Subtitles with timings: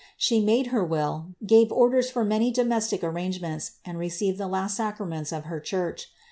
[0.17, 5.31] She made her will, gave orders for many domestic arrangements, and received the last sacraments
[5.31, 6.09] of her church.